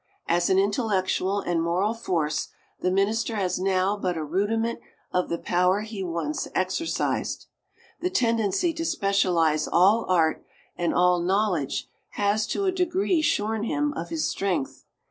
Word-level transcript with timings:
As 0.25 0.49
an 0.49 0.57
intellectual 0.57 1.41
and 1.41 1.61
moral 1.61 1.93
force, 1.93 2.47
the 2.79 2.89
minister 2.89 3.35
has 3.35 3.59
now 3.59 3.95
but 3.95 4.17
a 4.17 4.23
rudiment 4.23 4.79
of 5.11 5.29
the 5.29 5.37
power 5.37 5.81
he 5.81 6.01
once 6.03 6.47
exercised. 6.55 7.45
The 7.99 8.09
tendency 8.09 8.73
to 8.73 8.83
specialize 8.83 9.67
all 9.67 10.05
art 10.09 10.43
and 10.75 10.91
all 10.91 11.19
knowledge 11.19 11.87
has 12.13 12.47
to 12.47 12.65
a 12.65 12.71
degree 12.71 13.21
shorn 13.21 13.61
him 13.65 13.93
of 13.93 14.09
his 14.09 14.27
strength. 14.27 14.85